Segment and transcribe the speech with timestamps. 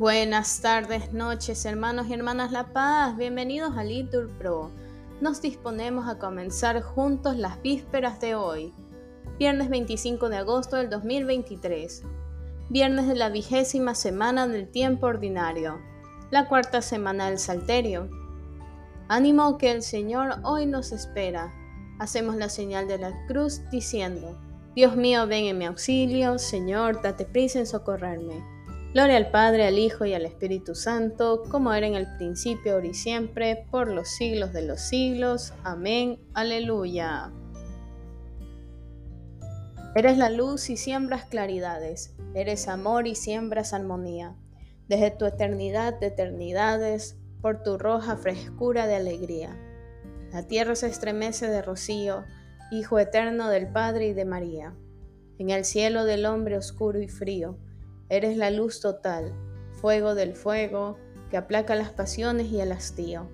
[0.00, 3.18] Buenas tardes, noches, hermanos y hermanas La Paz.
[3.18, 4.70] Bienvenidos a Litur Pro.
[5.20, 8.72] Nos disponemos a comenzar juntos las vísperas de hoy,
[9.38, 12.02] viernes 25 de agosto del 2023,
[12.70, 15.78] viernes de la vigésima semana del tiempo ordinario,
[16.30, 18.08] la cuarta semana del Salterio.
[19.08, 21.52] Ánimo que el Señor hoy nos espera.
[21.98, 24.40] Hacemos la señal de la cruz diciendo,
[24.74, 28.59] Dios mío, ven en mi auxilio, Señor, date prisa en socorrerme.
[28.92, 32.88] Gloria al Padre, al Hijo y al Espíritu Santo, como era en el principio, ahora
[32.88, 35.54] y siempre, por los siglos de los siglos.
[35.62, 36.18] Amén.
[36.34, 37.30] Aleluya.
[39.94, 44.34] Eres la luz y siembras claridades, eres amor y siembras armonía.
[44.88, 49.56] Desde tu eternidad de eternidades, por tu roja frescura de alegría.
[50.32, 52.24] La tierra se estremece de rocío,
[52.72, 54.74] Hijo eterno del Padre y de María.
[55.38, 57.56] En el cielo del hombre oscuro y frío,
[58.10, 59.32] Eres la luz total,
[59.80, 60.98] fuego del fuego,
[61.30, 63.28] que aplaca las pasiones y el hastío.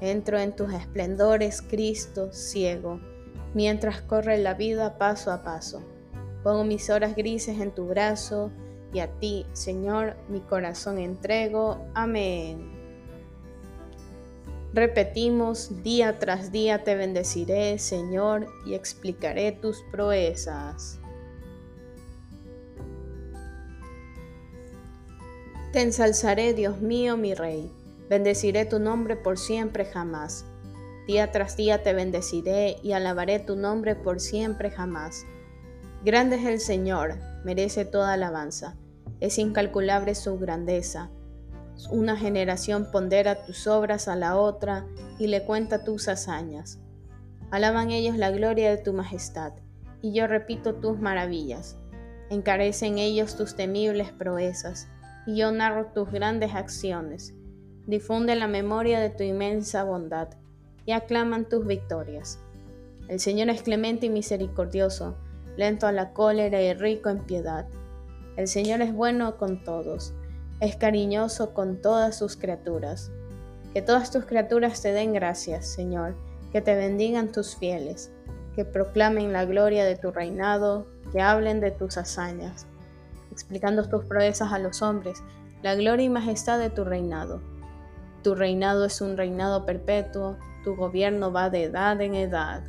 [0.00, 3.00] Entro en tus esplendores, Cristo, ciego,
[3.54, 5.80] mientras corre la vida paso a paso.
[6.42, 8.50] Pongo mis horas grises en tu brazo,
[8.92, 11.86] y a ti, Señor, mi corazón entrego.
[11.94, 12.72] Amén.
[14.72, 20.98] Repetimos, día tras día te bendeciré, Señor, y explicaré tus proezas.
[25.74, 27.68] Te ensalzaré, Dios mío, mi Rey.
[28.08, 30.44] Bendeciré tu nombre por siempre jamás.
[31.08, 35.26] Día tras día te bendeciré y alabaré tu nombre por siempre jamás.
[36.04, 38.76] Grande es el Señor, merece toda alabanza.
[39.18, 41.10] Es incalculable su grandeza.
[41.90, 44.86] Una generación pondera tus obras a la otra
[45.18, 46.78] y le cuenta tus hazañas.
[47.50, 49.54] Alaban ellos la gloria de tu majestad,
[50.02, 51.76] y yo repito tus maravillas.
[52.30, 54.86] Encarecen ellos tus temibles proezas
[55.26, 57.34] y yo narro tus grandes acciones.
[57.86, 60.28] Difunde la memoria de tu inmensa bondad
[60.86, 62.38] y aclaman tus victorias.
[63.08, 65.16] El Señor es clemente y misericordioso,
[65.56, 67.66] lento a la cólera y rico en piedad.
[68.36, 70.14] El Señor es bueno con todos,
[70.60, 73.10] es cariñoso con todas sus criaturas.
[73.72, 76.14] Que todas tus criaturas te den gracias, Señor,
[76.52, 78.12] que te bendigan tus fieles,
[78.54, 82.66] que proclamen la gloria de tu reinado, que hablen de tus hazañas
[83.34, 85.22] explicando tus proezas a los hombres,
[85.62, 87.42] la gloria y majestad de tu reinado.
[88.22, 92.62] Tu reinado es un reinado perpetuo, tu gobierno va de edad en edad.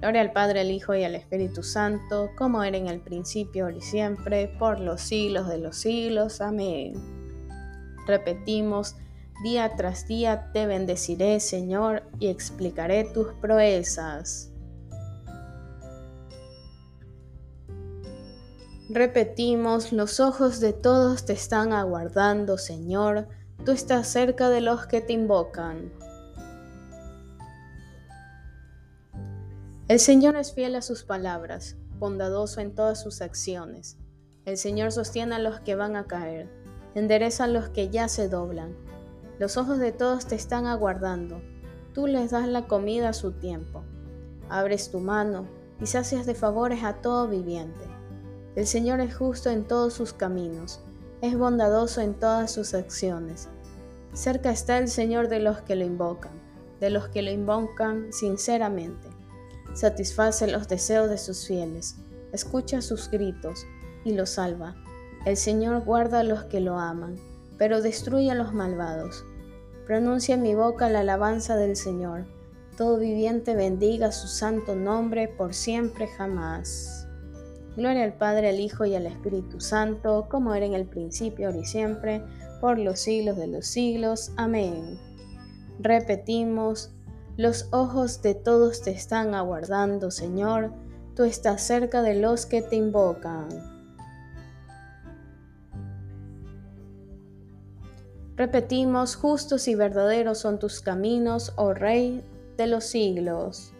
[0.00, 3.76] Gloria al Padre, al Hijo y al Espíritu Santo, como era en el principio, ahora
[3.76, 6.40] y siempre, por los siglos de los siglos.
[6.40, 6.94] Amén.
[8.06, 8.96] Repetimos,
[9.42, 14.51] día tras día te bendeciré, Señor, y explicaré tus proezas.
[18.94, 23.26] Repetimos, los ojos de todos te están aguardando, Señor,
[23.64, 25.90] tú estás cerca de los que te invocan.
[29.88, 33.96] El Señor es fiel a sus palabras, bondadoso en todas sus acciones.
[34.44, 36.50] El Señor sostiene a los que van a caer,
[36.94, 38.76] endereza a los que ya se doblan.
[39.38, 41.40] Los ojos de todos te están aguardando,
[41.94, 43.84] tú les das la comida a su tiempo.
[44.50, 45.46] Abres tu mano
[45.80, 47.91] y sacias de favores a todo viviente.
[48.54, 50.80] El Señor es justo en todos sus caminos,
[51.22, 53.48] es bondadoso en todas sus acciones.
[54.12, 56.32] Cerca está el Señor de los que lo invocan,
[56.78, 59.08] de los que lo invocan sinceramente.
[59.72, 61.96] Satisface los deseos de sus fieles,
[62.32, 63.64] escucha sus gritos
[64.04, 64.76] y los salva.
[65.24, 67.16] El Señor guarda a los que lo aman,
[67.56, 69.24] pero destruye a los malvados.
[69.86, 72.26] Pronuncia en mi boca la alabanza del Señor.
[72.76, 77.01] Todo viviente bendiga su santo nombre por siempre jamás.
[77.76, 81.60] Gloria al Padre, al Hijo y al Espíritu Santo, como era en el principio, ahora
[81.60, 82.22] y siempre,
[82.60, 84.32] por los siglos de los siglos.
[84.36, 84.98] Amén.
[85.80, 86.92] Repetimos,
[87.36, 90.72] los ojos de todos te están aguardando, Señor,
[91.16, 93.48] tú estás cerca de los que te invocan.
[98.36, 102.22] Repetimos, justos y verdaderos son tus caminos, oh Rey
[102.56, 103.72] de los siglos.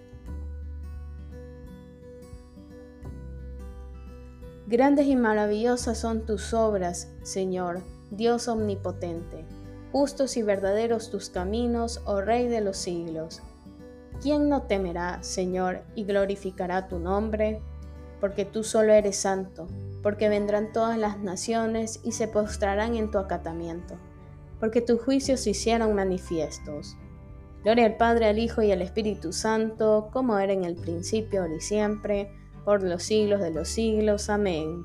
[4.73, 9.45] Grandes y maravillosas son tus obras, Señor, Dios omnipotente.
[9.93, 13.43] Justos y verdaderos tus caminos, oh Rey de los siglos.
[14.23, 17.61] ¿Quién no temerá, Señor, y glorificará tu nombre?
[18.19, 19.67] Porque tú solo eres santo,
[20.03, 23.99] porque vendrán todas las naciones y se postrarán en tu acatamiento,
[24.59, 26.97] porque tus juicios se hicieron manifiestos.
[27.63, 31.57] Gloria al Padre, al Hijo y al Espíritu Santo, como era en el principio, ahora
[31.57, 32.31] y siempre,
[32.64, 34.31] por los siglos de los siglos.
[34.31, 34.85] Amén.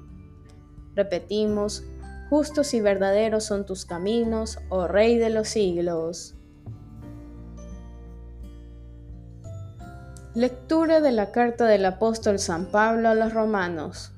[0.95, 1.83] Repetimos,
[2.29, 6.35] Justos y verdaderos son tus caminos, oh Rey de los siglos.
[10.33, 14.12] Lectura de la carta del apóstol San Pablo a los romanos.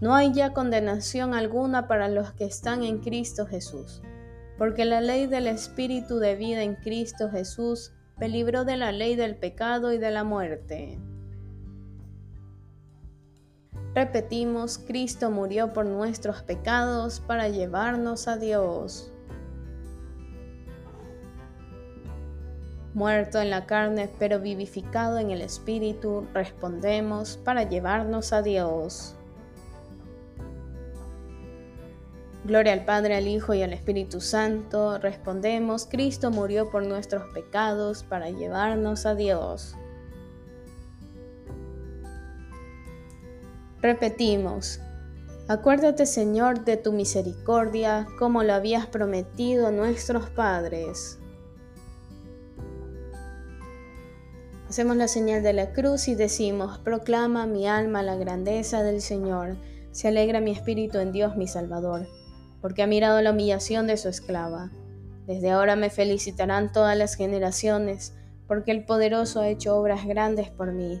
[0.00, 4.00] No hay ya condenación alguna para los que están en Cristo Jesús,
[4.56, 9.16] porque la ley del Espíritu de vida en Cristo Jesús me libró de la ley
[9.16, 11.00] del pecado y de la muerte.
[13.98, 19.10] Repetimos, Cristo murió por nuestros pecados para llevarnos a Dios.
[22.94, 29.16] Muerto en la carne, pero vivificado en el Espíritu, respondemos para llevarnos a Dios.
[32.44, 34.98] Gloria al Padre, al Hijo y al Espíritu Santo.
[34.98, 39.74] Respondemos, Cristo murió por nuestros pecados para llevarnos a Dios.
[43.80, 44.80] Repetimos,
[45.46, 51.20] acuérdate Señor de tu misericordia como lo habías prometido nuestros padres.
[54.68, 59.56] Hacemos la señal de la cruz y decimos, proclama mi alma la grandeza del Señor,
[59.92, 62.08] se alegra mi espíritu en Dios mi Salvador,
[62.60, 64.72] porque ha mirado la humillación de su esclava.
[65.26, 68.14] Desde ahora me felicitarán todas las generaciones,
[68.48, 71.00] porque el poderoso ha hecho obras grandes por mí.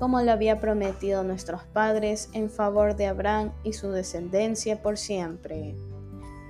[0.00, 5.76] como lo había prometido nuestros padres en favor de Abraham y su descendencia por siempre.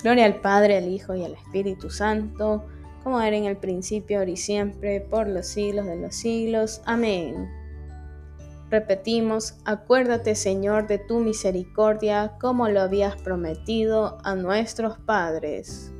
[0.04, 2.64] Gloria al Padre, al Hijo y al Espíritu Santo,
[3.02, 6.80] como era en el principio, ahora y siempre, por los siglos de los siglos.
[6.86, 7.50] Amén.
[8.70, 15.92] Repetimos, acuérdate Señor de tu misericordia, como lo habías prometido a nuestros padres.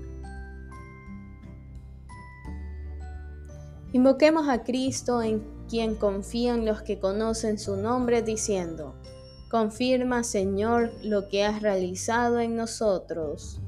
[3.92, 8.96] Invoquemos a Cristo en quien confían los que conocen su nombre, diciendo,
[9.48, 13.60] Confirma, Señor, lo que has realizado en nosotros.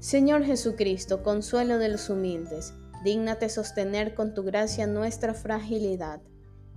[0.00, 2.74] Señor Jesucristo, consuelo de los humildes,
[3.04, 6.20] dígnate sostener con tu gracia nuestra fragilidad,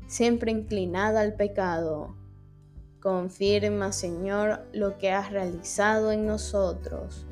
[0.07, 2.15] siempre inclinada al pecado.
[2.99, 7.25] Confirma, Señor, lo que has realizado en nosotros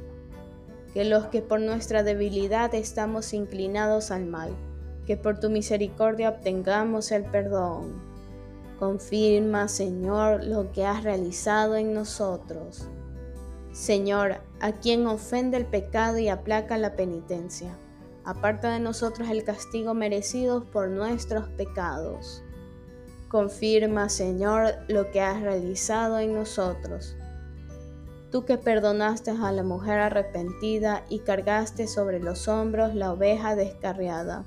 [0.93, 4.51] que los que por nuestra debilidad estamos inclinados al mal,
[5.05, 8.01] que por tu misericordia obtengamos el perdón.
[8.77, 12.87] Confirma, Señor, lo que has realizado en nosotros.
[13.71, 17.77] Señor, a quien ofende el pecado y aplaca la penitencia,
[18.25, 22.43] aparta de nosotros el castigo merecido por nuestros pecados.
[23.29, 27.15] Confirma, Señor, lo que has realizado en nosotros
[28.31, 34.45] tú que perdonaste a la mujer arrepentida y cargaste sobre los hombros la oveja descarriada.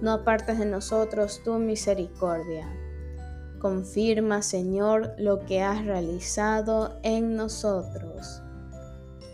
[0.00, 2.68] No apartes de nosotros tu misericordia.
[3.60, 8.40] Confirma, Señor, lo que has realizado en nosotros.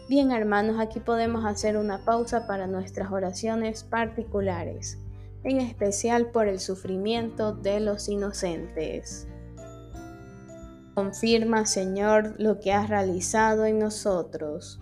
[0.09, 4.99] Bien, hermanos, aquí podemos hacer una pausa para nuestras oraciones particulares,
[5.43, 9.29] en especial por el sufrimiento de los inocentes.
[10.95, 14.79] Confirma, Señor, lo que has realizado en nosotros.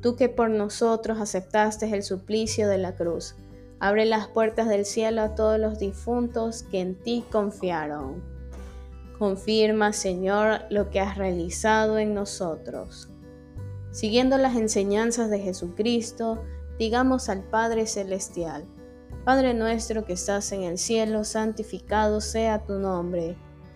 [0.00, 3.36] Tú que por nosotros aceptaste el suplicio de la cruz,
[3.78, 8.24] abre las puertas del cielo a todos los difuntos que en ti confiaron.
[9.16, 13.08] Confirma, Señor, lo que has realizado en nosotros.
[13.92, 16.42] Siguiendo las enseñanzas de Jesucristo,
[16.76, 18.64] digamos al Padre Celestial,
[19.24, 23.36] Padre nuestro que estás en el cielo, santificado sea tu nombre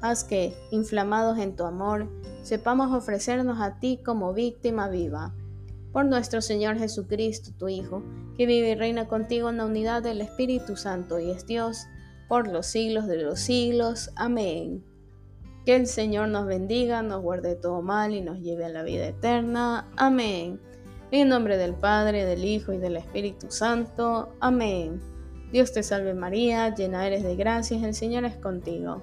[0.00, 2.08] Haz que, inflamados en tu amor,
[2.42, 5.34] sepamos ofrecernos a ti como víctima viva.
[5.92, 8.02] Por nuestro Señor Jesucristo, tu Hijo,
[8.36, 11.86] que vive y reina contigo en la unidad del Espíritu Santo y es Dios,
[12.28, 14.10] por los siglos de los siglos.
[14.14, 14.84] Amén.
[15.66, 19.06] Que el Señor nos bendiga, nos guarde todo mal y nos lleve a la vida
[19.08, 19.90] eterna.
[19.96, 20.60] Amén.
[21.10, 24.28] En nombre del Padre, del Hijo y del Espíritu Santo.
[24.40, 25.00] Amén.
[25.50, 29.02] Dios te salve María, llena eres de gracias, el Señor es contigo.